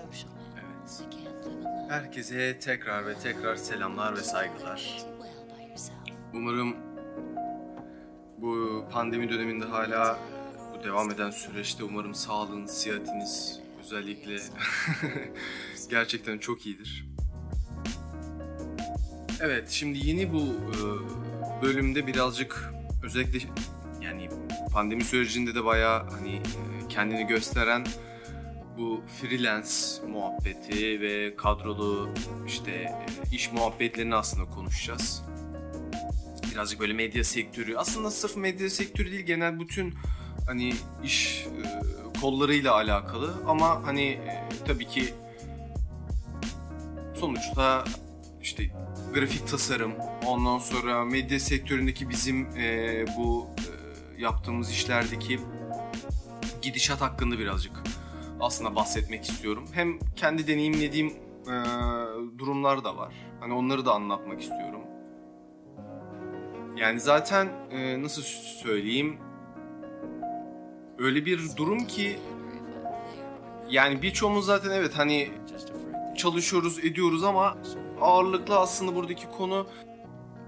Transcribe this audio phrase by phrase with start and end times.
[0.00, 1.06] Evet.
[1.88, 5.06] Herkese tekrar ve tekrar selamlar ve saygılar.
[6.34, 6.76] Umarım
[8.38, 10.18] bu pandemi döneminde hala
[10.74, 14.36] bu devam eden süreçte umarım sağlığınız, sıhhatiniz özellikle
[15.90, 17.06] gerçekten çok iyidir.
[19.40, 20.82] Evet, şimdi yeni bu e,
[21.62, 23.38] bölümde birazcık özellikle
[24.02, 24.28] yani
[24.72, 27.86] pandemi sürecinde de bayağı hani e, kendini gösteren
[28.78, 29.70] bu freelance
[30.08, 32.08] muhabbeti ve kadrolu
[32.46, 35.22] işte e, iş muhabbetlerini aslında konuşacağız.
[36.52, 39.94] Birazcık böyle medya sektörü, aslında sırf medya sektörü değil genel bütün
[40.46, 40.72] hani
[41.04, 45.14] iş e, kollarıyla alakalı ama hani e, tabii ki
[47.20, 47.84] sonuçta
[48.42, 48.70] işte
[49.14, 49.92] grafik tasarım,
[50.26, 55.40] ondan sonra medya sektöründeki bizim e, bu e, yaptığımız işlerdeki
[56.62, 57.82] gidişat hakkında birazcık
[58.40, 59.64] aslında bahsetmek istiyorum.
[59.72, 61.06] Hem kendi deneyimlediğim
[61.46, 61.54] e,
[62.38, 63.14] durumlar da var.
[63.40, 64.80] Hani onları da anlatmak istiyorum.
[66.76, 68.22] Yani zaten e, nasıl
[68.62, 69.18] söyleyeyim
[70.98, 72.16] öyle bir durum ki
[73.70, 75.30] yani birçoğumuz zaten evet hani
[76.16, 77.58] çalışıyoruz ediyoruz ama
[78.00, 79.66] ağırlıklı aslında buradaki konu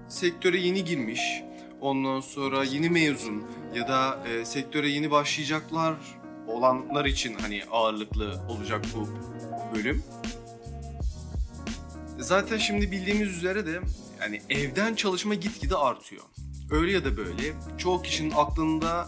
[0.07, 1.43] sektöre yeni girmiş
[1.81, 3.43] ondan sonra yeni mezun
[3.75, 5.95] ya da e, sektöre yeni başlayacaklar
[6.49, 9.09] olanlar için hani ağırlıklı olacak bu
[9.75, 10.03] bölüm.
[12.19, 13.79] Zaten şimdi bildiğimiz üzere de
[14.21, 16.23] yani evden çalışma gitgide artıyor.
[16.71, 19.07] Öyle ya da böyle çoğu kişinin aklında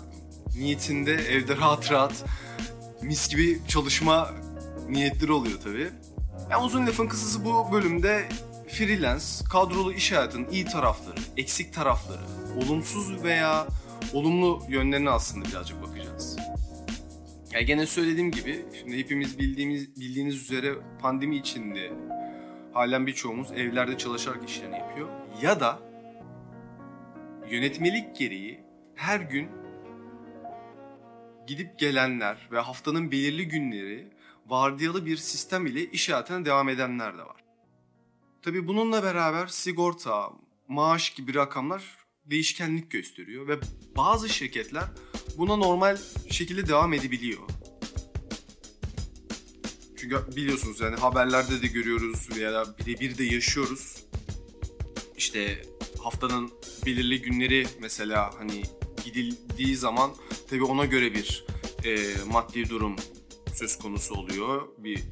[0.57, 2.25] niyetinde evde rahat rahat
[3.01, 4.31] mis gibi çalışma
[4.89, 5.89] niyetleri oluyor tabii.
[6.51, 8.29] Yani uzun lafın kısası bu bölümde
[8.69, 12.21] freelance, kadrolu iş hayatının iyi tarafları, eksik tarafları,
[12.57, 13.67] olumsuz veya
[14.13, 15.90] olumlu yönlerine aslında birazcık bakacağız.
[17.53, 21.93] Yani gene söylediğim gibi şimdi hepimiz bildiğimiz bildiğiniz üzere pandemi içinde
[22.73, 25.09] halen birçoğumuz evlerde çalışarak işlerini yapıyor.
[25.41, 25.79] Ya da
[27.49, 28.63] yönetmelik gereği
[28.95, 29.49] her gün
[31.47, 34.07] gidip gelenler ve haftanın belirli günleri
[34.47, 37.43] vardiyalı bir sistem ile iş hayatına devam edenler de var.
[38.41, 40.29] Tabi bununla beraber sigorta,
[40.67, 42.00] maaş gibi rakamlar
[42.31, 43.59] değişkenlik gösteriyor ve
[43.97, 44.83] bazı şirketler
[45.37, 45.97] buna normal
[46.29, 47.41] şekilde devam edebiliyor.
[49.97, 54.03] Çünkü biliyorsunuz yani haberlerde de görüyoruz veya birebir de yaşıyoruz.
[55.17, 55.61] İşte
[55.99, 56.51] haftanın
[56.85, 58.63] belirli günleri mesela hani
[59.05, 60.11] gidildiği zaman
[60.49, 61.45] tabii ona göre bir
[61.85, 62.95] e, maddi durum
[63.53, 64.67] söz konusu oluyor.
[64.77, 65.03] Bir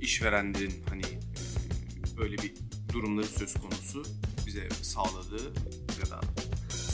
[0.00, 2.54] işverenlerin hani e, böyle bir
[2.92, 4.02] durumları söz konusu
[4.46, 5.52] bize sağladığı
[6.00, 6.20] ya da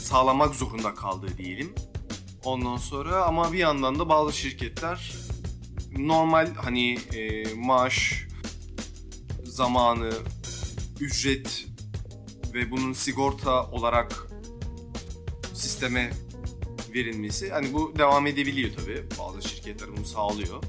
[0.05, 1.75] sağlamak zorunda kaldığı diyelim.
[2.43, 5.15] Ondan sonra ama bir yandan da bazı şirketler
[5.97, 8.25] normal hani e, maaş
[9.43, 10.11] zamanı,
[10.99, 11.67] ücret
[12.53, 14.27] ve bunun sigorta olarak
[15.53, 16.11] sisteme
[16.93, 19.05] verilmesi hani bu devam edebiliyor tabii.
[19.19, 20.63] Bazı şirketler bunu sağlıyor.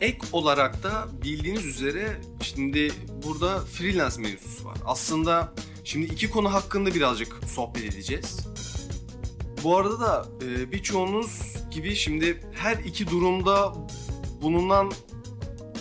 [0.00, 2.92] Ek olarak da bildiğiniz üzere şimdi
[3.24, 4.78] burada freelance mevzusu var.
[4.84, 8.46] Aslında şimdi iki konu hakkında birazcık sohbet edeceğiz.
[9.64, 13.74] Bu arada da e, birçoğunuz gibi şimdi her iki durumda
[14.42, 14.92] bulunan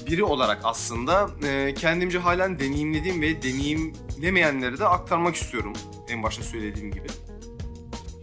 [0.08, 5.74] biri olarak aslında e, kendimce halen deneyimlediğim ve deneyimlemeyenleri de aktarmak istiyorum.
[6.10, 7.08] En başta söylediğim gibi.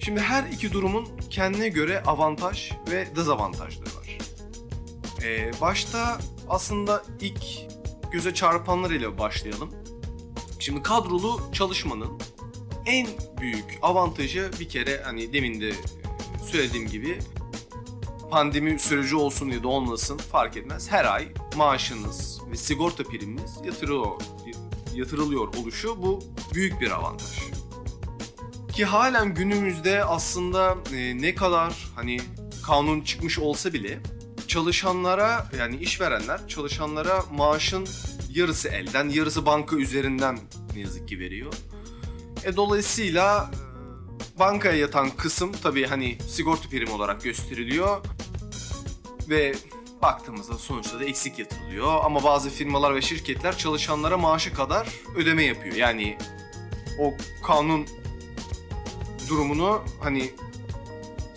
[0.00, 4.18] Şimdi her iki durumun kendine göre avantaj ve dezavantajları var.
[5.22, 6.18] Ee, başta
[6.48, 7.42] aslında ilk
[8.12, 9.79] göze çarpanlar ile başlayalım.
[10.60, 12.18] Şimdi kadrolu çalışmanın
[12.86, 13.08] en
[13.40, 15.72] büyük avantajı bir kere hani demin de
[16.50, 17.18] söylediğim gibi
[18.30, 20.90] pandemi süreci olsun ya da olmasın fark etmez.
[20.90, 24.20] Her ay maaşınız ve sigorta priminiz yatırılıyor,
[24.94, 26.18] yatırılıyor oluşu bu
[26.54, 27.38] büyük bir avantaj.
[28.72, 32.20] Ki halen günümüzde aslında e, ne kadar hani
[32.66, 34.00] kanun çıkmış olsa bile
[34.48, 37.88] çalışanlara yani işverenler çalışanlara maaşın
[38.34, 40.38] yarısı elden yarısı banka üzerinden
[40.74, 41.52] ne yazık ki veriyor.
[42.44, 48.04] E dolayısıyla e, bankaya yatan kısım tabii hani sigorta prim olarak gösteriliyor
[49.28, 49.54] ve
[50.02, 52.04] baktığımızda sonuçta da eksik yatırılıyor.
[52.04, 55.74] Ama bazı firmalar ve şirketler çalışanlara maaşı kadar ödeme yapıyor.
[55.74, 56.18] Yani
[56.98, 57.14] o
[57.46, 57.86] kanun
[59.28, 60.30] durumunu hani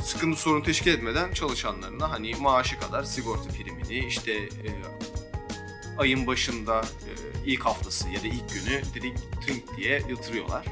[0.03, 4.69] sıkıntı sorun teşkil etmeden çalışanlarına hani maaşı kadar sigorta primini işte e,
[5.97, 7.11] ayın başında e,
[7.45, 10.65] ilk haftası ya da ilk günü direkt trink diye yatırıyorlar.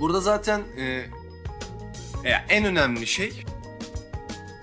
[0.00, 0.84] Burada zaten e,
[2.24, 3.44] e, en önemli şey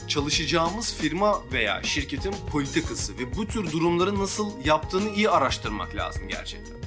[0.07, 6.77] çalışacağımız firma veya şirketin politikası ve bu tür durumları nasıl yaptığını iyi araştırmak lazım gerçekten.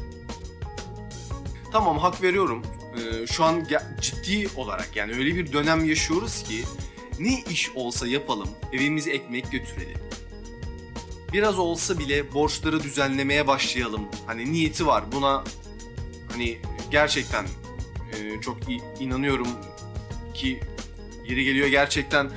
[1.73, 2.63] Tamam hak veriyorum.
[3.31, 3.67] Şu an
[4.01, 6.65] ciddi olarak yani öyle bir dönem yaşıyoruz ki
[7.19, 9.99] ne iş olsa yapalım evimize ekmek götürelim.
[11.33, 14.03] Biraz olsa bile borçları düzenlemeye başlayalım.
[14.27, 15.45] Hani niyeti var buna
[16.33, 16.59] hani
[16.91, 17.45] gerçekten
[18.13, 18.57] e, çok
[19.01, 19.49] inanıyorum
[20.35, 20.61] ki
[21.29, 22.31] yeri geliyor gerçekten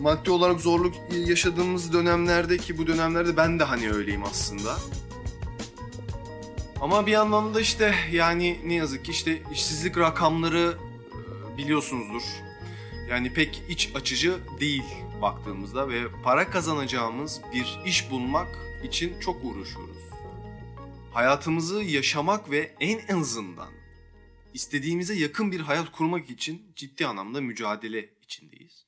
[0.00, 0.94] maddi olarak zorluk
[1.26, 4.76] yaşadığımız dönemlerde ki bu dönemlerde ben de hani öyleyim aslında.
[6.80, 10.74] Ama bir yandan da işte yani ne yazık ki işte işsizlik rakamları
[11.12, 12.22] e, biliyorsunuzdur.
[13.10, 14.84] Yani pek iç açıcı değil
[15.22, 18.48] baktığımızda ve para kazanacağımız bir iş bulmak
[18.84, 19.96] için çok uğraşıyoruz.
[21.14, 23.68] Hayatımızı yaşamak ve en azından
[24.54, 28.86] istediğimize yakın bir hayat kurmak için ciddi anlamda mücadele içindeyiz.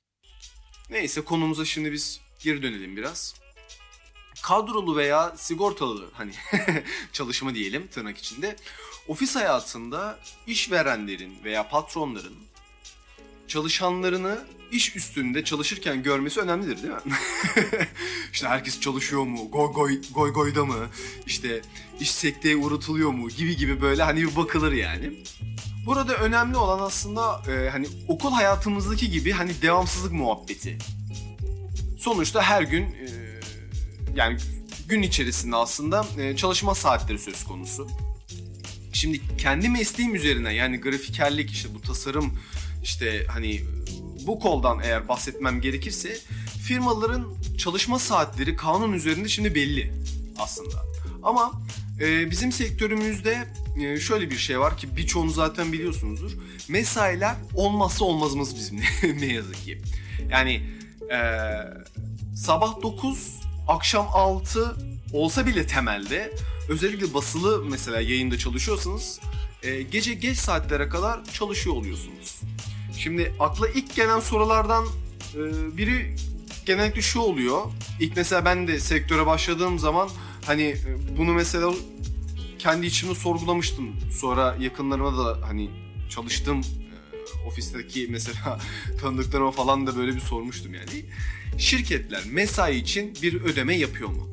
[0.91, 3.35] Neyse konumuza şimdi biz geri dönelim biraz.
[4.43, 6.33] Kadrolu veya sigortalı hani
[7.13, 8.57] çalışma diyelim tırnak içinde.
[9.09, 12.37] Ofis hayatında işverenlerin veya patronların
[13.49, 17.01] çalışanlarını iş üstünde çalışırken görmesi önemlidir değil mi?
[18.33, 19.49] İşte herkes çalışıyor mu?
[19.53, 20.87] Goy goy goy goyda mı?
[21.27, 21.61] İşte
[22.01, 23.29] iş sekteye uğratılıyor mu?
[23.29, 25.13] Gibi gibi böyle hani bir bakılır yani.
[25.87, 30.79] Burada önemli olan aslında e, hani okul hayatımızdaki gibi hani devamsızlık muhabbeti.
[31.99, 33.09] Sonuçta her gün e,
[34.17, 34.39] yani
[34.89, 37.89] gün içerisinde aslında e, çalışma saatleri söz konusu.
[38.93, 42.39] Şimdi kendi mesleğim üzerine yani grafikerlik işte bu tasarım
[42.83, 43.61] işte hani
[44.29, 46.19] bu koldan eğer bahsetmem gerekirse
[46.63, 49.93] firmaların çalışma saatleri kanun üzerinde şimdi belli
[50.39, 50.77] aslında.
[51.23, 51.53] Ama
[52.01, 53.49] e, bizim sektörümüzde
[53.81, 56.33] e, şöyle bir şey var ki birçoğunu zaten biliyorsunuzdur.
[56.69, 58.81] Mesailer olmazsa olmazımız bizim
[59.21, 59.83] ne yazık ki.
[60.31, 60.63] Yani
[61.13, 61.19] e,
[62.37, 63.35] sabah 9,
[63.69, 64.77] akşam 6
[65.13, 66.33] olsa bile temelde
[66.69, 69.21] özellikle basılı mesela yayında çalışıyorsanız
[69.63, 72.41] e, gece geç saatlere kadar çalışıyor oluyorsunuz.
[72.99, 74.87] Şimdi akla ilk gelen sorulardan
[75.35, 76.17] e, biri
[76.67, 77.63] genellikle şu oluyor.
[78.01, 80.09] İlk mesela ben de sektöre başladığım zaman
[80.47, 81.73] hani e, bunu mesela
[82.59, 83.97] kendi içimde sorgulamıştım.
[84.13, 85.71] Sonra yakınlarıma da hani
[86.11, 88.61] çalıştım e, ofisteki mesela
[89.01, 91.05] tanıdıklarıma falan da böyle bir sormuştum yani.
[91.59, 94.29] Şirketler mesai için bir ödeme yapıyor mu?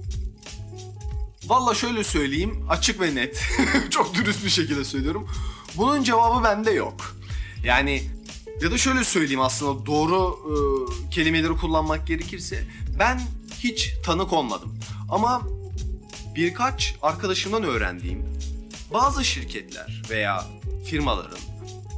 [1.46, 3.44] Valla şöyle söyleyeyim açık ve net
[3.90, 5.30] çok dürüst bir şekilde söylüyorum.
[5.78, 7.16] Bunun cevabı bende yok.
[7.64, 8.15] Yani
[8.62, 10.56] ya da şöyle söyleyeyim aslında doğru e,
[11.10, 12.64] kelimeleri kullanmak gerekirse
[13.00, 13.22] ben
[13.60, 14.80] hiç tanık olmadım.
[15.10, 15.42] Ama
[16.36, 18.26] birkaç arkadaşımdan öğrendiğim
[18.94, 20.46] bazı şirketler veya
[20.86, 21.38] firmaların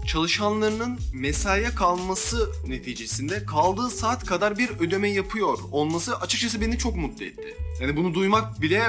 [0.08, 7.26] çalışanlarının mesaiye kalması neticesinde kaldığı saat kadar bir ödeme yapıyor olması açıkçası beni çok mutlu
[7.26, 7.58] etti.
[7.82, 8.84] Yani bunu duymak bile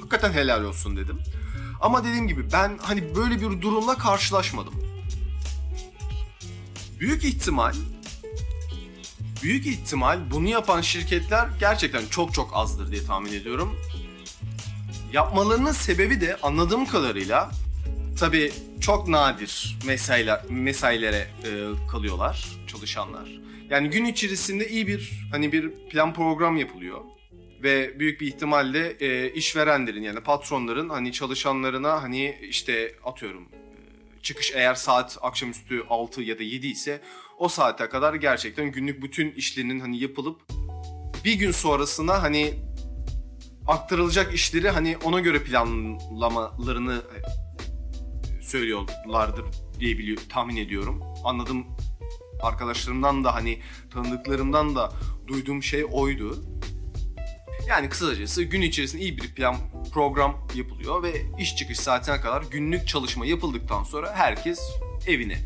[0.00, 1.18] hakikaten helal olsun dedim.
[1.80, 4.87] Ama dediğim gibi ben hani böyle bir durumla karşılaşmadım.
[7.00, 7.74] Büyük ihtimal
[9.42, 13.76] büyük ihtimal bunu yapan şirketler gerçekten çok çok azdır diye tahmin ediyorum.
[15.12, 17.50] Yapmalarının sebebi de anladığım kadarıyla
[18.18, 21.50] tabii çok nadir mesailer, mesailere e,
[21.90, 23.40] kalıyorlar çalışanlar.
[23.70, 27.00] Yani gün içerisinde iyi bir hani bir plan program yapılıyor
[27.62, 33.48] ve büyük bir ihtimalle e, işverenlerin yani patronların hani çalışanlarına hani işte atıyorum
[34.22, 37.02] çıkış eğer saat akşamüstü 6 ya da 7 ise
[37.38, 40.40] o saate kadar gerçekten günlük bütün işlerinin hani yapılıp
[41.24, 42.54] bir gün sonrasına hani
[43.66, 49.44] aktarılacak işleri hani ona göre planlamalarını e, söylüyorlardır
[49.80, 51.02] diye biliyor, tahmin ediyorum.
[51.24, 51.66] Anladım
[52.42, 53.58] arkadaşlarımdan da hani
[53.90, 54.92] tanıdıklarımdan da
[55.26, 56.44] duyduğum şey oydu.
[57.68, 59.56] Yani kısacası gün içerisinde iyi bir plan
[59.90, 64.60] program yapılıyor ve iş çıkış saatine kadar günlük çalışma yapıldıktan sonra herkes
[65.06, 65.38] evine.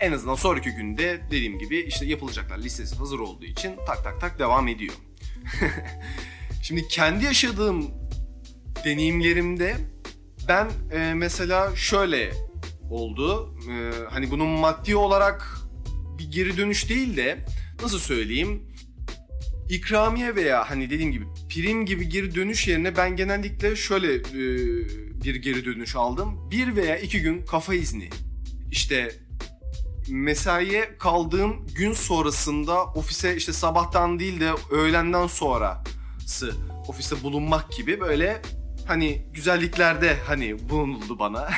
[0.00, 4.38] En azından sonraki günde dediğim gibi işte yapılacaklar listesi hazır olduğu için tak tak tak
[4.38, 4.94] devam ediyor.
[6.62, 7.90] Şimdi kendi yaşadığım
[8.84, 9.76] deneyimlerimde
[10.48, 12.32] ben e, mesela şöyle
[12.90, 13.54] oldu.
[13.70, 15.58] E, hani bunun maddi olarak
[16.18, 17.38] bir geri dönüş değil de
[17.82, 18.72] nasıl söyleyeyim?
[19.72, 24.22] ikramiye veya hani dediğim gibi prim gibi geri dönüş yerine ben genellikle şöyle e,
[25.24, 26.50] bir geri dönüş aldım.
[26.50, 28.10] Bir veya iki gün kafa izni.
[28.70, 29.12] İşte
[30.08, 36.54] mesaiye kaldığım gün sonrasında ofise işte sabahtan değil de öğlenden sonrası
[36.88, 38.42] ofiste bulunmak gibi böyle
[38.86, 41.40] hani güzelliklerde hani bulunuldu bana.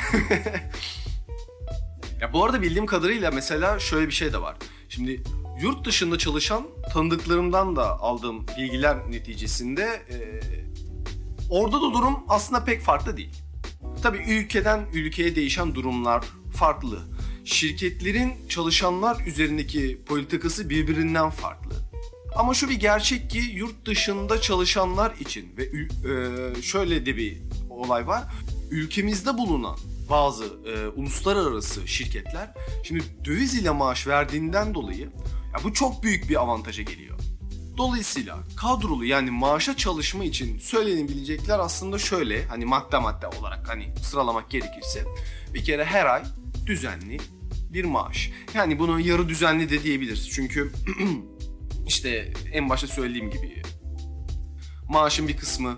[2.21, 4.55] ya bu arada bildiğim kadarıyla mesela şöyle bir şey de var.
[4.89, 5.23] Şimdi
[5.61, 10.17] yurt dışında çalışan tanıdıklarımdan da aldığım bilgiler neticesinde e,
[11.49, 13.35] orada da durum aslında pek farklı değil.
[14.03, 16.99] Tabii ülkeden ülkeye değişen durumlar farklı.
[17.45, 21.75] Şirketlerin çalışanlar üzerindeki politikası birbirinden farklı.
[22.35, 27.37] Ama şu bir gerçek ki yurt dışında çalışanlar için ve e, şöyle de bir
[27.69, 28.23] olay var.
[28.71, 29.77] Ülkemizde bulunan
[30.09, 35.09] bazı e, uluslararası şirketler şimdi döviz ile maaş verdiğinden dolayı
[35.57, 37.19] ya bu çok büyük bir avantaja geliyor.
[37.77, 44.49] Dolayısıyla kadrolu yani maaşa çalışma için söylenebilecekler aslında şöyle hani madde madde olarak hani sıralamak
[44.49, 45.03] gerekirse
[45.53, 46.23] bir kere her ay
[46.65, 47.17] düzenli
[47.73, 48.31] bir maaş.
[48.53, 50.29] Yani bunu yarı düzenli de diyebiliriz.
[50.29, 50.71] Çünkü
[51.87, 53.61] işte en başta söylediğim gibi
[54.89, 55.77] maaşın bir kısmı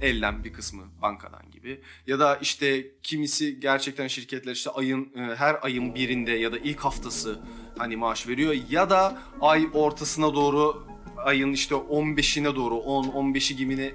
[0.00, 1.80] elden bir kısmı bankadan gibi.
[2.06, 6.80] Ya da işte kimisi gerçekten şirketler işte ayın e, her ayın birinde ya da ilk
[6.80, 7.40] haftası
[7.78, 10.86] hani maaş veriyor ya da ay ortasına doğru
[11.16, 13.94] ayın işte 15'ine doğru 10 15'i gibi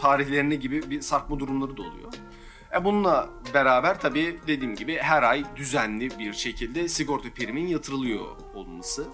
[0.00, 2.12] tarihlerine gibi bir sarkma durumları da oluyor.
[2.74, 9.06] E bununla beraber tabii dediğim gibi her ay düzenli bir şekilde sigorta primin yatırılıyor olması.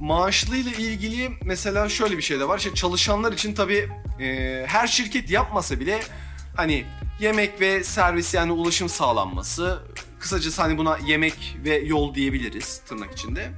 [0.00, 2.58] Maaşlı ile ilgili mesela şöyle bir şey de var.
[2.58, 3.88] İşte çalışanlar için tabii
[4.20, 6.00] e, her şirket yapmasa bile
[6.56, 6.84] hani
[7.20, 9.82] yemek ve servis yani ulaşım sağlanması.
[10.18, 13.50] Kısacası hani buna yemek ve yol diyebiliriz tırnak içinde.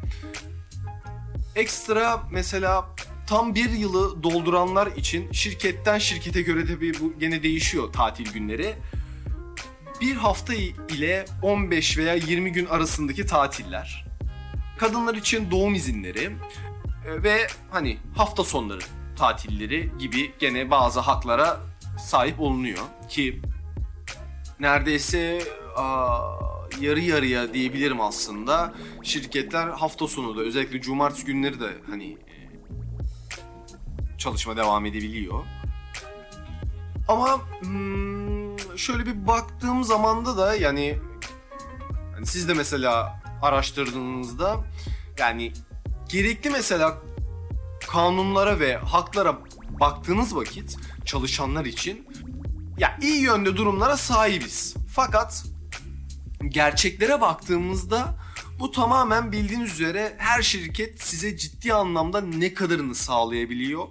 [1.56, 2.86] Ekstra mesela
[3.26, 8.74] tam bir yılı dolduranlar için şirketten şirkete göre tabii bu gene değişiyor tatil günleri.
[10.00, 10.54] Bir hafta
[10.88, 14.09] ile 15 veya 20 gün arasındaki tatiller.
[14.80, 16.30] Kadınlar için doğum izinleri
[17.06, 18.80] e, ve hani hafta sonları
[19.16, 21.60] tatilleri gibi gene bazı haklara
[21.98, 23.42] sahip olunuyor ki
[24.60, 25.42] neredeyse
[25.76, 26.20] aa,
[26.80, 28.74] yarı yarıya diyebilirim aslında.
[29.02, 32.18] Şirketler hafta sonu da özellikle cumartesi günleri de hani
[34.18, 35.44] çalışma devam edebiliyor.
[37.08, 40.98] Ama hmm, şöyle bir baktığım zamanda da yani,
[42.14, 44.64] yani siz de mesela araştırdığınızda
[45.18, 45.52] yani
[46.08, 46.98] gerekli mesela
[47.88, 49.38] kanunlara ve haklara
[49.80, 52.08] baktığınız vakit çalışanlar için
[52.78, 54.74] ya iyi yönde durumlara sahibiz.
[54.94, 55.44] Fakat
[56.48, 58.18] gerçeklere baktığımızda
[58.58, 63.88] bu tamamen bildiğiniz üzere her şirket size ciddi anlamda ne kadarını sağlayabiliyor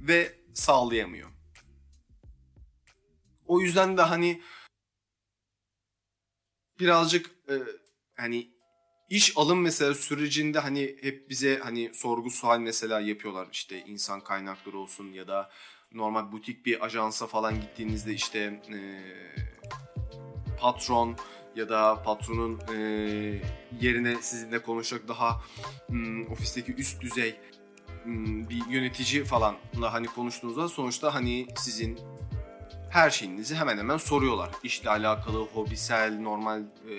[0.00, 1.28] ve sağlayamıyor.
[3.46, 4.42] O yüzden de hani
[6.80, 7.54] birazcık e,
[8.16, 8.57] hani
[9.10, 13.48] iş alım mesela sürecinde hani hep bize hani sorgu sual mesela yapıyorlar.
[13.52, 15.50] İşte insan kaynakları olsun ya da
[15.92, 18.80] normal butik bir ajansa falan gittiğinizde işte e,
[20.60, 21.16] patron
[21.56, 22.78] ya da patronun e,
[23.80, 25.42] yerine sizinle konuşacak daha
[25.88, 27.36] m, ofisteki üst düzey
[28.04, 32.00] m, bir yönetici falanla hani konuştuğunuzda sonuçta hani sizin
[32.90, 34.50] her şeyinizi hemen hemen soruyorlar.
[34.62, 36.94] İşle alakalı, hobisel, normal e,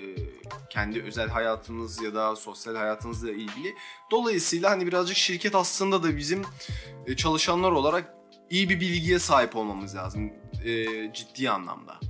[0.70, 3.74] kendi özel hayatınız ya da sosyal hayatınızla ilgili.
[4.10, 6.42] Dolayısıyla hani birazcık şirket aslında da bizim
[7.06, 8.14] e, çalışanlar olarak
[8.50, 10.32] iyi bir bilgiye sahip olmamız lazım
[10.64, 12.00] e, ciddi anlamda.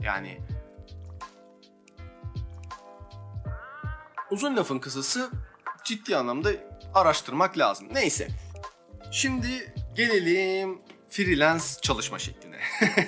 [0.00, 0.40] Yani
[4.30, 5.30] uzun lafın kısası
[5.84, 6.50] ciddi anlamda
[6.94, 7.88] araştırmak lazım.
[7.92, 8.28] Neyse.
[9.12, 10.78] Şimdi gelelim
[11.10, 12.58] freelance çalışma şekline.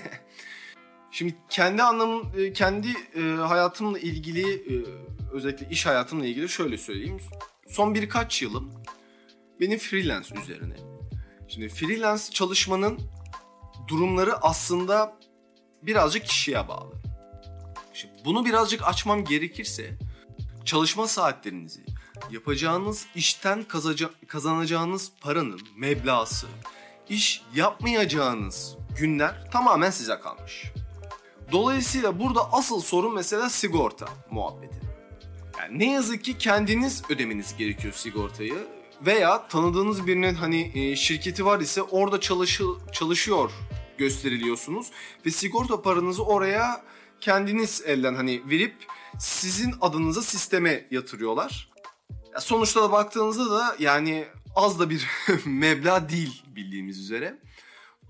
[1.21, 4.85] Şimdi kendi anlamım, e, kendi e, hayatımla ilgili, e,
[5.33, 7.21] özellikle iş hayatımla ilgili şöyle söyleyeyim.
[7.69, 8.73] Son birkaç yılım
[9.61, 10.77] benim freelance üzerine.
[11.49, 13.01] Şimdi freelance çalışmanın
[13.89, 15.17] durumları aslında
[15.83, 16.95] birazcık kişiye bağlı.
[17.95, 19.99] Şimdi bunu birazcık açmam gerekirse
[20.65, 21.85] çalışma saatlerinizi,
[22.31, 23.65] yapacağınız işten
[24.27, 26.47] kazanacağınız paranın meblası,
[27.09, 30.73] iş yapmayacağınız günler tamamen size kalmış.
[31.53, 34.81] Dolayısıyla burada asıl sorun mesela sigorta muhabbeti.
[35.59, 38.67] Yani ne yazık ki kendiniz ödemeniz gerekiyor sigortayı
[39.07, 43.51] veya tanıdığınız birinin hani e, şirketi var ise orada çalışı, çalışıyor
[43.99, 44.91] gösteriliyorsunuz
[45.27, 46.85] ve sigorta paranızı oraya
[47.21, 48.75] kendiniz elden hani verip
[49.19, 51.71] sizin adınıza sisteme yatırıyorlar.
[52.35, 54.25] Ya sonuçta da baktığınızda da yani
[54.57, 55.07] az da bir
[55.45, 57.39] meblağ değil bildiğimiz üzere.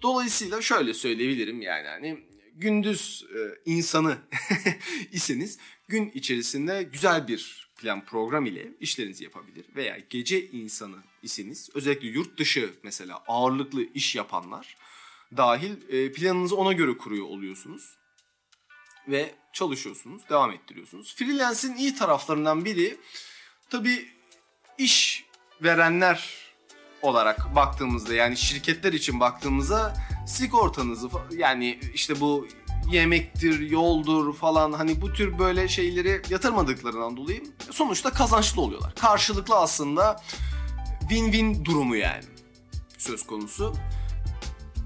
[0.03, 2.30] Dolayısıyla şöyle söyleyebilirim yani hani
[2.61, 4.19] gündüz e, insanı
[5.13, 12.09] iseniz gün içerisinde güzel bir plan program ile işlerinizi yapabilir veya gece insanı iseniz özellikle
[12.09, 14.77] yurt dışı mesela ağırlıklı iş yapanlar
[15.37, 18.01] dahil e, planınızı ona göre kuruyor oluyorsunuz.
[19.09, 21.15] ve çalışıyorsunuz, devam ettiriyorsunuz.
[21.17, 22.97] Freelance'in iyi taraflarından biri
[23.71, 24.09] tabii
[24.79, 25.25] iş
[25.63, 26.35] verenler
[27.03, 29.97] olarak baktığımızda yani şirketler için baktığımızda
[30.31, 32.47] sigortanızı yani işte bu
[32.91, 38.95] yemektir, yoldur falan hani bu tür böyle şeyleri yatırmadıklarından dolayı sonuçta kazançlı oluyorlar.
[38.95, 40.23] Karşılıklı aslında
[41.01, 42.25] win-win durumu yani
[42.99, 43.75] söz konusu.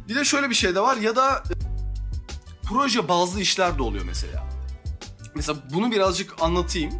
[0.08, 1.42] Bir de şöyle bir şey de var ya da
[2.62, 4.46] proje bazlı işler de oluyor mesela.
[5.34, 6.92] Mesela bunu birazcık anlatayım.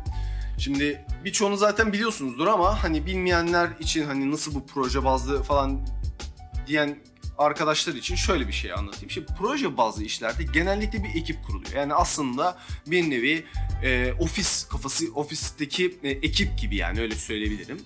[0.59, 5.87] Şimdi birçoğunu zaten biliyorsunuzdur ama hani bilmeyenler için hani nasıl bu proje bazlı falan
[6.67, 6.99] diyen
[7.39, 9.11] arkadaşlar için şöyle bir şey anlatayım.
[9.11, 11.75] Şimdi proje bazlı işlerde genellikle bir ekip kuruluyor.
[11.75, 13.45] Yani aslında bir nevi
[13.83, 17.81] e, ofis kafası ofisteki e, ekip gibi yani öyle söyleyebilirim.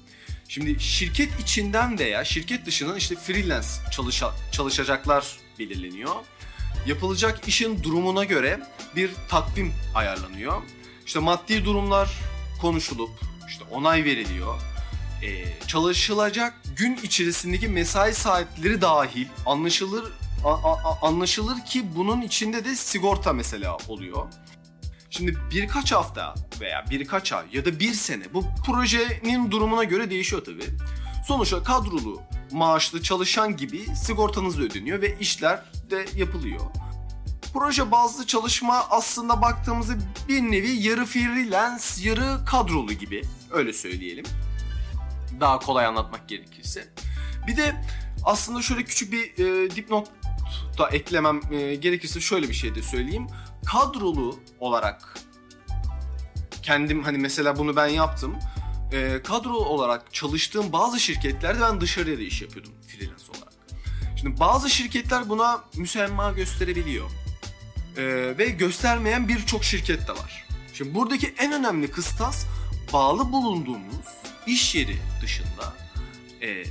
[0.49, 6.15] Şimdi şirket içinden veya şirket dışından işte freelance çalışa, çalışacaklar belirleniyor.
[6.87, 8.61] Yapılacak işin durumuna göre
[8.97, 10.63] bir takvim ayarlanıyor.
[11.07, 12.11] İşte maddi durumlar
[12.61, 13.11] konuşulup
[13.49, 14.61] işte onay veriliyor.
[15.23, 20.13] Ee, çalışılacak gün içerisindeki mesai saatleri dahil anlaşılır
[20.45, 24.27] a, a, anlaşılır ki bunun içinde de sigorta mesela oluyor.
[25.11, 30.45] Şimdi birkaç hafta veya birkaç ay ya da bir sene bu projenin durumuna göre değişiyor
[30.45, 30.67] tabii.
[31.27, 32.23] Sonuçta kadrolu
[32.53, 36.61] maaşlı çalışan gibi sigortanız da ödeniyor ve işler de yapılıyor.
[37.53, 39.93] Proje bazlı çalışma aslında baktığımızda
[40.29, 44.25] bir nevi yarı freelance, yarı kadrolu gibi öyle söyleyelim.
[45.41, 46.89] Daha kolay anlatmak gerekirse.
[47.47, 47.85] Bir de
[48.25, 50.09] aslında şöyle küçük bir e, dipnot
[50.79, 53.27] da eklemem e, gerekirse şöyle bir şey de söyleyeyim.
[53.67, 55.19] Kadrolu olarak
[56.63, 58.37] kendim hani mesela bunu ben yaptım.
[58.93, 63.53] E, kadro olarak çalıştığım bazı şirketlerde ben dışarıya da iş yapıyordum freelance olarak.
[64.21, 67.11] Şimdi bazı şirketler buna müsemma gösterebiliyor.
[67.97, 68.05] E,
[68.39, 70.47] ve göstermeyen birçok şirket de var.
[70.75, 72.47] Şimdi buradaki en önemli kıstas
[72.93, 74.07] bağlı bulunduğumuz
[74.47, 75.77] iş yeri dışında
[76.43, 76.65] e,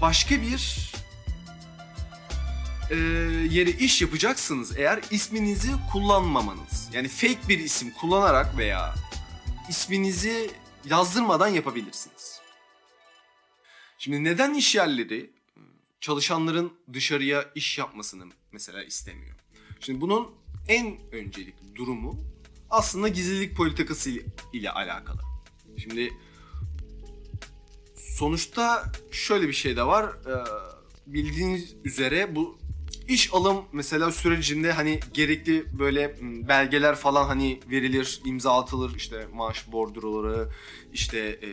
[0.00, 0.92] başka bir
[2.90, 2.96] e,
[3.50, 6.88] yere iş yapacaksınız eğer isminizi kullanmamanız.
[6.92, 8.94] Yani fake bir isim kullanarak veya
[9.68, 10.50] isminizi
[10.84, 12.40] yazdırmadan yapabilirsiniz.
[13.98, 15.30] Şimdi neden iş yerleri
[16.00, 19.36] çalışanların dışarıya iş yapmasını mesela istemiyor?
[19.80, 20.34] Şimdi bunun
[20.68, 22.24] en öncelikli durumu
[22.70, 24.10] aslında gizlilik politikası
[24.52, 25.27] ile alakalı.
[25.78, 26.10] Şimdi
[27.96, 30.12] sonuçta şöyle bir şey de var.
[31.06, 32.58] Bildiğiniz üzere bu
[33.08, 39.72] iş alım mesela sürecinde hani gerekli böyle belgeler falan hani verilir, imza atılır işte maaş
[39.72, 40.48] bordroları,
[40.92, 41.48] işte e,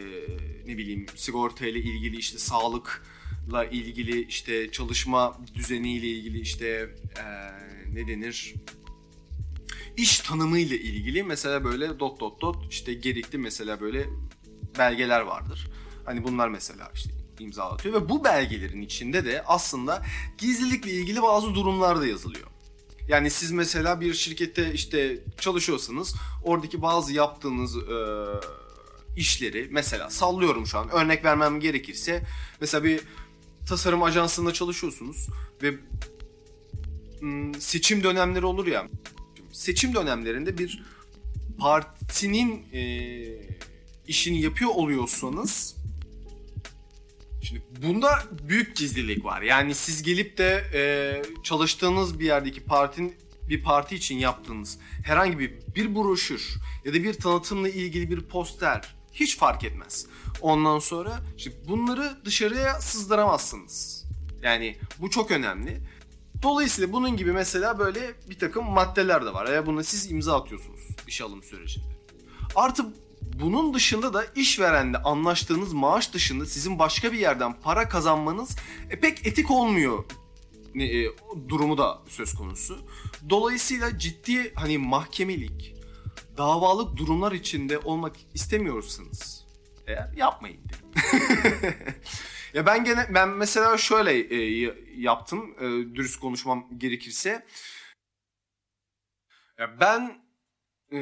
[0.68, 7.24] ne bileyim sigorta ile ilgili işte sağlıkla ilgili işte çalışma düzeniyle ilgili işte e,
[7.94, 8.54] ne denir
[9.98, 14.06] iş tanımı ile ilgili mesela böyle dot dot dot işte gerekli mesela böyle
[14.78, 15.68] belgeler vardır.
[16.06, 20.06] Hani bunlar mesela işte imzalatıyor ve bu belgelerin içinde de aslında
[20.38, 22.48] gizlilikle ilgili bazı durumlar da yazılıyor.
[23.08, 27.98] Yani siz mesela bir şirkette işte çalışıyorsanız oradaki bazı yaptığınız e,
[29.18, 32.24] işleri mesela sallıyorum şu an örnek vermem gerekirse
[32.62, 33.02] mesela bir
[33.68, 35.28] tasarım ajansında çalışıyorsunuz
[35.62, 35.74] ve
[37.60, 38.88] seçim dönemleri olur ya
[39.56, 40.84] seçim dönemlerinde bir
[41.60, 42.82] partinin e,
[44.08, 45.76] işini yapıyor oluyorsanız
[47.42, 49.42] Şimdi bunda büyük gizlilik var.
[49.42, 50.82] Yani siz gelip de e,
[51.44, 53.16] çalıştığınız bir yerdeki partinin
[53.50, 58.96] bir parti için yaptığınız herhangi bir bir broşür ya da bir tanıtımla ilgili bir poster
[59.14, 60.08] hiç fark etmez.
[60.42, 64.06] Ondan sonra işte bunları dışarıya sızdıramazsınız.
[64.44, 65.82] Yani bu çok önemli.
[66.46, 69.48] Dolayısıyla bunun gibi mesela böyle bir takım maddeler de var.
[69.50, 71.86] Eğer buna siz imza atıyorsunuz iş alım sürecinde.
[72.56, 72.86] Artı
[73.22, 78.58] bunun dışında da işverenle anlaştığınız maaş dışında sizin başka bir yerden para kazanmanız
[78.90, 80.04] e, pek etik olmuyor
[80.76, 81.06] e,
[81.50, 82.80] durumu da söz konusu.
[83.30, 85.76] Dolayısıyla ciddi hani mahkemelik,
[86.38, 89.46] davalık durumlar içinde olmak istemiyorsanız
[89.88, 91.76] eğer yapmayın derim.
[92.56, 97.46] ya ben gene ben mesela şöyle e, yaptım e, dürüst konuşmam gerekirse.
[99.60, 100.22] Ya ben
[100.92, 100.98] e,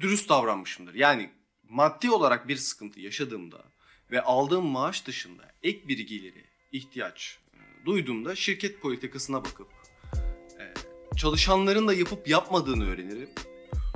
[0.00, 0.94] dürüst davranmışımdır.
[0.94, 1.30] Yani
[1.62, 3.64] maddi olarak bir sıkıntı yaşadığımda
[4.10, 9.68] ve aldığım maaş dışında ek bir geliri ihtiyaç e, duyduğumda şirket politikasına bakıp
[10.60, 10.74] e,
[11.16, 13.30] çalışanların da yapıp yapmadığını öğrenirim.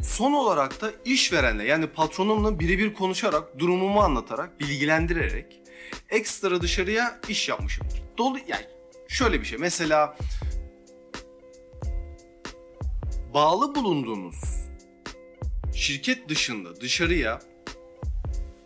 [0.03, 5.61] Son olarak da işverenle yani patronumla birebir konuşarak durumumu anlatarak bilgilendirerek
[6.11, 8.03] ekstra dışarıya iş yapmışımdır.
[8.19, 8.67] Dolu yani
[9.09, 10.17] şöyle bir şey mesela
[13.35, 14.41] bağlı bulunduğunuz
[15.75, 17.41] şirket dışında dışarıya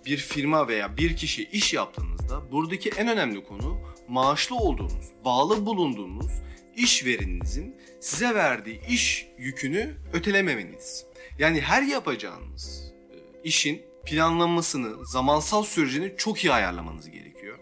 [0.06, 6.32] bir firma veya bir kişi iş yaptığınızda buradaki en önemli konu maaşlı olduğunuz, bağlı bulunduğunuz
[6.76, 11.06] işvereninizin size verdiği iş yükünü ötelememeniz.
[11.38, 17.58] Yani her yapacağınız e, işin planlanmasını, zamansal sürecini çok iyi ayarlamanız gerekiyor.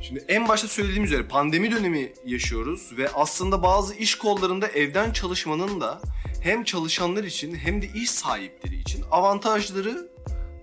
[0.00, 5.80] Şimdi en başta söylediğim üzere pandemi dönemi yaşıyoruz ve aslında bazı iş kollarında evden çalışmanın
[5.80, 6.00] da
[6.42, 10.08] hem çalışanlar için hem de iş sahipleri için avantajları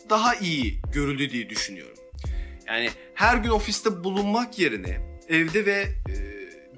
[0.10, 1.98] daha iyi görüldü diye düşünüyorum.
[2.68, 6.16] Yani her gün ofiste bulunmak yerine evde ve e,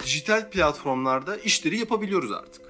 [0.03, 2.61] dijital platformlarda işleri yapabiliyoruz artık.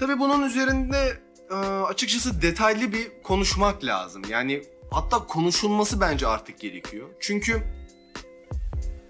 [0.00, 1.18] Tabii bunun üzerinde
[1.52, 4.22] e, açıkçası detaylı bir konuşmak lazım.
[4.28, 7.08] Yani hatta konuşulması bence artık gerekiyor.
[7.20, 7.62] Çünkü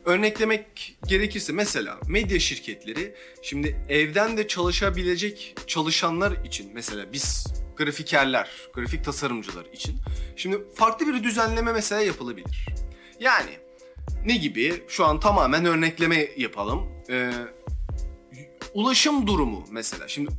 [0.05, 9.05] örneklemek gerekirse mesela medya şirketleri şimdi evden de çalışabilecek çalışanlar için mesela biz grafikerler, grafik
[9.05, 9.97] tasarımcılar için
[10.37, 12.67] şimdi farklı bir düzenleme mesela yapılabilir.
[13.21, 13.51] Yani
[14.25, 14.83] ne gibi?
[14.89, 16.89] Şu an tamamen örnekleme yapalım.
[17.11, 17.33] Ee,
[18.75, 20.09] ulaşım durumu mesela.
[20.09, 20.31] Şimdi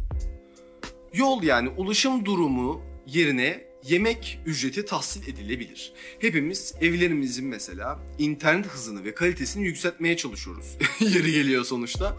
[1.14, 5.94] yol yani ulaşım durumu yerine yemek ücreti tahsil edilebilir.
[6.20, 10.78] Hepimiz evlerimizin mesela internet hızını ve kalitesini yükseltmeye çalışıyoruz.
[11.00, 12.18] Yeri geliyor sonuçta.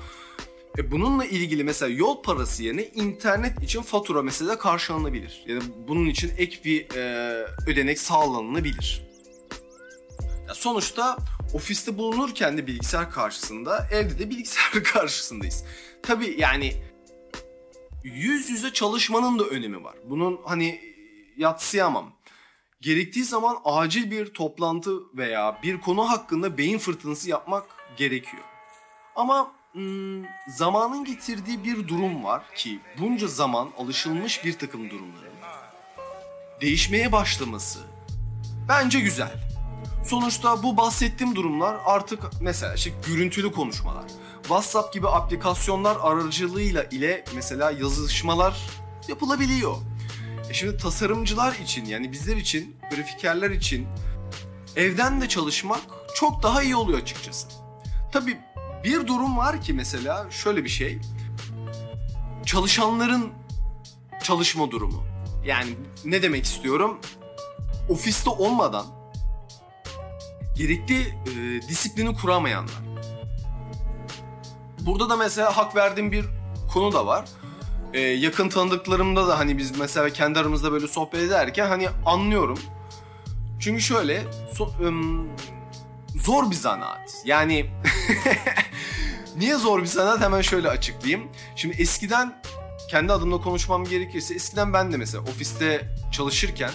[0.78, 5.44] E bununla ilgili mesela yol parası yerine internet için fatura mesela karşılanabilir.
[5.46, 9.02] Ya da bunun için ek bir e, ödenek sağlanabilir.
[10.48, 11.18] Ya sonuçta
[11.54, 15.64] ofiste bulunurken de bilgisayar karşısında, evde de bilgisayar karşısındayız.
[16.02, 16.72] Tabii yani
[18.04, 19.94] yüz yüze çalışmanın da önemi var.
[20.10, 20.80] Bunun hani
[21.36, 22.12] yatsıyamam.
[22.80, 27.64] Gerektiği zaman acil bir toplantı veya bir konu hakkında beyin fırtınası yapmak
[27.96, 28.42] gerekiyor.
[29.16, 35.34] Ama hmm, zamanın getirdiği bir durum var ki bunca zaman alışılmış bir takım durumların
[36.60, 37.78] değişmeye başlaması
[38.68, 39.53] bence güzel.
[40.04, 44.04] Sonuçta bu bahsettiğim durumlar artık mesela işte görüntülü konuşmalar.
[44.42, 48.56] WhatsApp gibi aplikasyonlar aracılığıyla ile mesela yazışmalar
[49.08, 49.76] yapılabiliyor.
[50.50, 53.86] E şimdi tasarımcılar için yani bizler için, grafikerler için
[54.76, 55.80] evden de çalışmak
[56.14, 57.48] çok daha iyi oluyor açıkçası.
[58.12, 58.38] Tabii
[58.84, 60.98] bir durum var ki mesela şöyle bir şey.
[62.46, 63.32] Çalışanların
[64.22, 65.04] çalışma durumu.
[65.46, 65.70] Yani
[66.04, 67.00] ne demek istiyorum?
[67.88, 69.03] Ofiste olmadan
[70.54, 72.84] gerekli e, disiplini kuramayanlar.
[74.80, 76.24] Burada da mesela hak verdiğim bir
[76.72, 77.24] konu da var.
[77.92, 82.58] E, yakın tanıdıklarımda da hani biz mesela kendi aramızda böyle sohbet ederken hani anlıyorum.
[83.60, 84.88] Çünkü şöyle so, e,
[86.18, 87.22] zor bir zanaat.
[87.24, 87.70] Yani
[89.36, 91.28] niye zor bir zanaat hemen şöyle açıklayayım.
[91.56, 92.42] Şimdi eskiden
[92.90, 96.70] kendi adımla konuşmam gerekirse eskiden ben de mesela ofiste çalışırken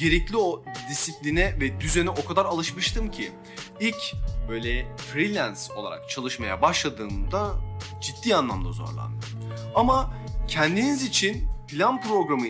[0.00, 3.32] gerekli o disipline ve düzene o kadar alışmıştım ki
[3.80, 4.14] ilk
[4.48, 7.54] böyle freelance olarak çalışmaya başladığımda
[8.00, 9.20] ciddi anlamda zorlandım.
[9.74, 10.14] Ama
[10.48, 12.46] kendiniz için plan programı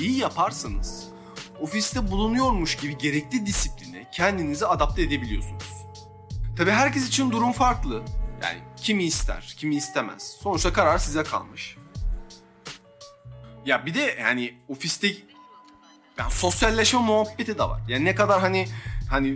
[0.00, 1.08] iyi yaparsanız
[1.60, 5.86] ofiste bulunuyormuş gibi gerekli disipline kendinizi adapte edebiliyorsunuz.
[6.56, 8.02] Tabii herkes için durum farklı.
[8.42, 10.36] Yani kimi ister, kimi istemez.
[10.42, 11.76] Sonuçta karar size kalmış.
[13.66, 15.08] Ya bir de yani ofiste
[16.20, 17.80] yani sosyalleşme muhabbeti de var.
[17.88, 18.68] Yani ne kadar hani
[19.10, 19.34] hani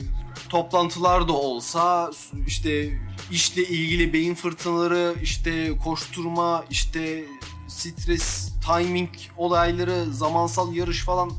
[0.49, 2.11] toplantılar da olsa
[2.47, 7.25] işte işle ilgili beyin fırtınaları, işte koşturma, işte
[7.69, 11.31] stres, timing olayları, zamansal yarış falan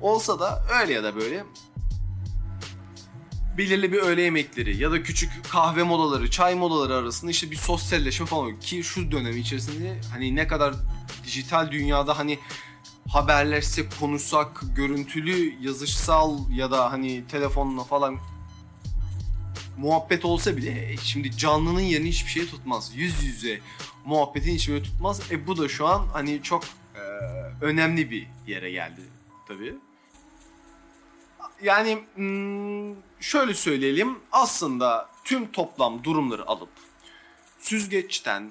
[0.00, 1.44] olsa da öyle ya da böyle
[3.58, 8.26] belirli bir öğle yemekleri ya da küçük kahve molaları, çay molaları arasında işte bir sosyalleşme
[8.26, 10.74] falan ki şu dönem içerisinde hani ne kadar
[11.24, 12.38] dijital dünyada hani
[13.12, 18.18] haberleşsek, konuşsak, görüntülü, yazışsal ya da hani telefonla falan
[19.78, 22.92] muhabbet olsa bile e, şimdi canlının yerini hiçbir şey tutmaz.
[22.94, 23.60] Yüz yüze
[24.04, 25.20] muhabbetin hiçbir tutmaz.
[25.30, 27.00] E bu da şu an hani çok e,
[27.60, 29.00] önemli bir yere geldi
[29.48, 29.74] tabii.
[31.62, 36.68] Yani hmm, şöyle söyleyelim aslında tüm toplam durumları alıp
[37.58, 38.50] süzgeçten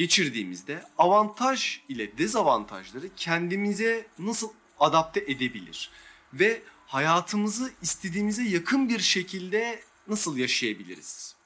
[0.00, 5.90] geçirdiğimizde avantaj ile dezavantajları kendimize nasıl adapte edebilir
[6.32, 11.36] ve hayatımızı istediğimize yakın bir şekilde nasıl yaşayabiliriz?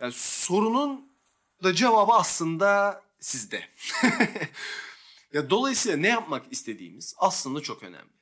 [0.00, 1.08] Yani sorunun
[1.62, 3.64] da cevabı aslında sizde.
[5.32, 8.12] ya dolayısıyla ne yapmak istediğimiz aslında çok önemli.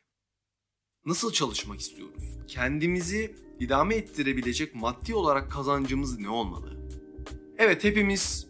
[1.04, 2.24] Nasıl çalışmak istiyoruz?
[2.48, 6.78] Kendimizi idame ettirebilecek maddi olarak kazancımız ne olmalı?
[7.58, 8.47] Evet hepimiz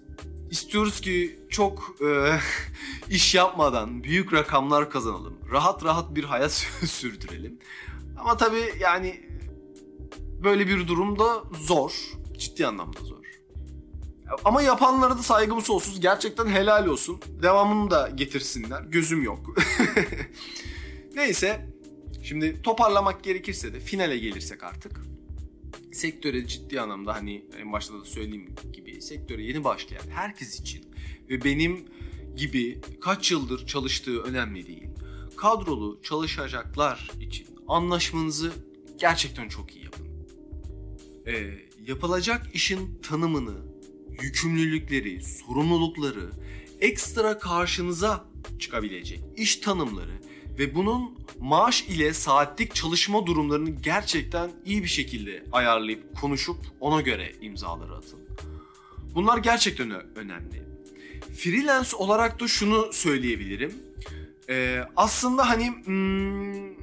[0.50, 2.38] istiyoruz ki çok e,
[3.14, 5.38] iş yapmadan büyük rakamlar kazanalım.
[5.52, 6.52] Rahat rahat bir hayat
[6.86, 7.58] sürdürelim.
[8.16, 9.20] Ama tabii yani
[10.42, 11.92] böyle bir durumda zor.
[12.38, 13.18] Ciddi anlamda zor.
[14.44, 16.00] Ama yapanlara da saygım sonsuz.
[16.00, 17.20] Gerçekten helal olsun.
[17.42, 18.82] Devamını da getirsinler.
[18.82, 19.56] Gözüm yok.
[21.14, 21.66] Neyse.
[22.22, 25.00] Şimdi toparlamak gerekirse de finale gelirsek artık.
[25.92, 30.84] Sektöre ciddi anlamda hani en başta da söylediğim gibi sektöre yeni başlayan herkes için
[31.30, 31.84] ve benim
[32.36, 34.88] gibi kaç yıldır çalıştığı önemli değil.
[35.36, 38.52] Kadrolu çalışacaklar için anlaşmanızı
[38.98, 40.06] gerçekten çok iyi yapın.
[41.26, 43.56] Ee, yapılacak işin tanımını,
[44.22, 46.30] yükümlülükleri, sorumlulukları,
[46.80, 48.28] ekstra karşınıza
[48.58, 50.20] çıkabilecek iş tanımları
[50.58, 57.32] ve bunun maaş ile saatlik çalışma durumlarını gerçekten iyi bir şekilde ayarlayıp konuşup ona göre
[57.40, 58.20] imzaları atın.
[59.14, 60.62] Bunlar gerçekten önemli.
[61.36, 63.74] Freelance olarak da şunu söyleyebilirim.
[64.50, 66.74] Ee, aslında hani hmm,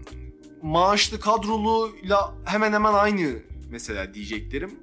[0.62, 3.40] maaşlı kadroluyla hemen hemen aynı
[3.72, 4.80] mesela diyeceklerim.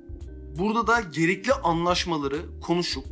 [0.59, 3.07] Burada da gerekli anlaşmaları konuşup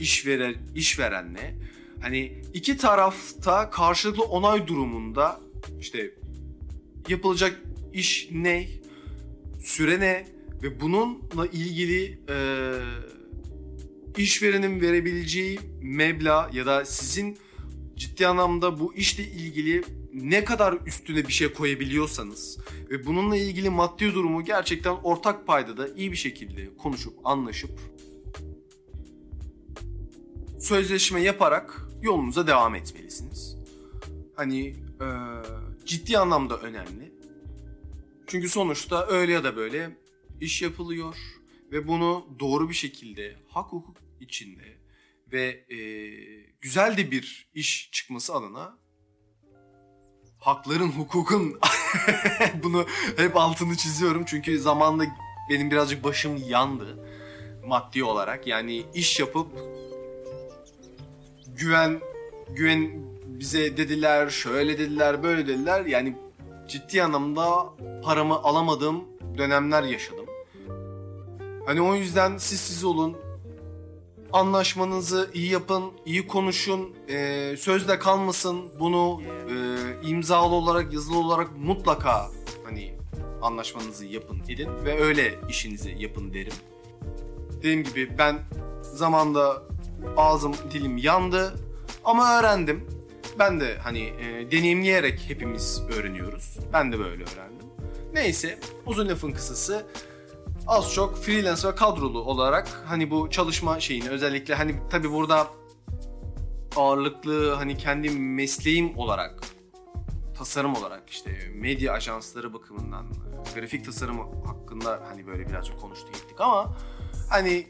[0.00, 1.54] işveren işverenle
[2.02, 5.40] hani iki tarafta karşılıklı onay durumunda
[5.80, 6.14] işte
[7.08, 7.62] yapılacak
[7.92, 8.68] iş ne,
[9.60, 10.26] süre ne
[10.62, 12.36] ve bununla ilgili e,
[14.16, 17.38] işverenin verebileceği meblağ ya da sizin
[17.96, 19.82] ciddi anlamda bu işle ilgili
[20.14, 22.58] ne kadar üstüne bir şey koyabiliyorsanız
[22.90, 27.70] ve bununla ilgili maddi durumu gerçekten ortak payda da iyi bir şekilde konuşup anlaşıp
[30.60, 33.56] sözleşme yaparak yolunuza devam etmelisiniz.
[34.36, 34.66] Hani
[35.00, 35.06] e,
[35.86, 37.12] ciddi anlamda önemli.
[38.26, 39.96] Çünkü sonuçta öyle ya da böyle
[40.40, 41.16] iş yapılıyor
[41.72, 44.78] ve bunu doğru bir şekilde hak hukuk içinde
[45.32, 45.78] ve e,
[46.60, 48.78] güzel de bir iş çıkması adına
[50.38, 51.58] hakların, hukukun
[52.62, 52.86] bunu
[53.16, 55.04] hep altını çiziyorum çünkü zamanla
[55.50, 57.08] benim birazcık başım yandı
[57.66, 58.46] maddi olarak.
[58.46, 59.48] Yani iş yapıp
[61.62, 62.00] güven
[62.50, 62.90] güven
[63.26, 65.86] bize dediler, şöyle dediler, böyle dediler.
[65.86, 66.16] Yani
[66.68, 67.64] ciddi anlamda
[68.04, 69.04] paramı alamadığım
[69.38, 70.26] dönemler yaşadım.
[71.66, 73.16] Hani o yüzden siz siz olun.
[74.32, 76.94] Anlaşmanızı iyi yapın, iyi konuşun.
[77.08, 78.60] E, sözde kalmasın.
[78.80, 82.30] Bunu e, imzalı olarak, yazılı olarak mutlaka
[82.64, 82.94] hani
[83.42, 86.54] anlaşmanızı yapın edin ve öyle işinizi yapın derim.
[87.58, 88.38] Dediğim gibi ben
[88.82, 89.71] zamanda
[90.16, 91.54] ağzım dilim yandı
[92.04, 92.88] ama öğrendim.
[93.38, 96.58] Ben de hani e, deneyimleyerek hepimiz öğreniyoruz.
[96.72, 97.66] Ben de böyle öğrendim.
[98.12, 99.86] Neyse uzun lafın kısası
[100.66, 105.46] az çok freelance ve kadrolu olarak hani bu çalışma şeyini özellikle hani tabi burada
[106.76, 109.40] ağırlıklı hani kendi mesleğim olarak
[110.38, 113.06] tasarım olarak işte medya ajansları bakımından
[113.54, 116.76] grafik tasarım hakkında hani böyle birazcık konuştuk ettik ama
[117.30, 117.66] hani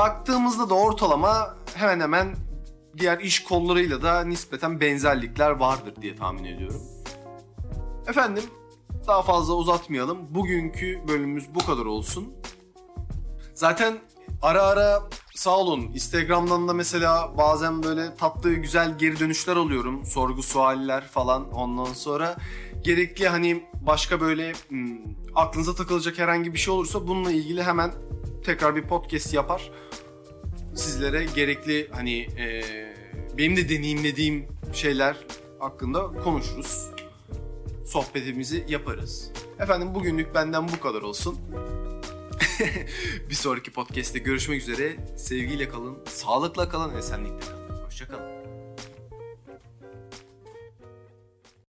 [0.00, 2.36] baktığımızda da ortalama hemen hemen
[2.98, 6.82] diğer iş kollarıyla da nispeten benzerlikler vardır diye tahmin ediyorum.
[8.06, 8.44] Efendim
[9.06, 10.18] daha fazla uzatmayalım.
[10.34, 12.32] Bugünkü bölümümüz bu kadar olsun.
[13.54, 13.98] Zaten
[14.42, 15.02] ara ara
[15.34, 20.06] sağ olun Instagram'dan da mesela bazen böyle tatlı güzel geri dönüşler alıyorum.
[20.06, 22.36] Sorgu sualler falan ondan sonra
[22.82, 24.98] gerekli hani başka böyle hmm,
[25.34, 27.92] aklınıza takılacak herhangi bir şey olursa bununla ilgili hemen
[28.44, 29.70] tekrar bir podcast yapar.
[30.74, 32.62] Sizlere gerekli hani e,
[33.38, 35.16] benim de deneyimlediğim şeyler
[35.58, 36.86] hakkında konuşuruz.
[37.86, 39.32] Sohbetimizi yaparız.
[39.58, 41.38] Efendim bugünlük benden bu kadar olsun.
[43.30, 44.96] bir sonraki podcast'te görüşmek üzere.
[45.16, 47.84] Sevgiyle kalın, sağlıkla kalın, esenlikle kalın.
[47.84, 48.39] Hoşçakalın.